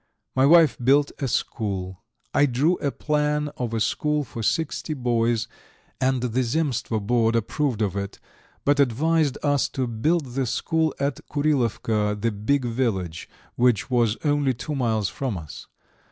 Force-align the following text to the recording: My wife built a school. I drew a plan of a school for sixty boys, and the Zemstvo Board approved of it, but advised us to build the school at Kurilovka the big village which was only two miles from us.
My 0.35 0.47
wife 0.47 0.79
built 0.83 1.11
a 1.19 1.27
school. 1.27 2.01
I 2.33 2.47
drew 2.47 2.73
a 2.77 2.91
plan 2.91 3.49
of 3.55 3.71
a 3.71 3.79
school 3.79 4.23
for 4.23 4.41
sixty 4.41 4.95
boys, 4.95 5.47
and 5.99 6.21
the 6.23 6.41
Zemstvo 6.41 6.99
Board 6.99 7.35
approved 7.35 7.83
of 7.83 7.95
it, 7.95 8.19
but 8.65 8.79
advised 8.79 9.37
us 9.43 9.69
to 9.69 9.85
build 9.85 10.33
the 10.33 10.47
school 10.47 10.95
at 10.99 11.19
Kurilovka 11.29 12.19
the 12.19 12.31
big 12.31 12.65
village 12.65 13.29
which 13.55 13.91
was 13.91 14.17
only 14.25 14.55
two 14.55 14.73
miles 14.73 15.07
from 15.07 15.37
us. 15.37 15.67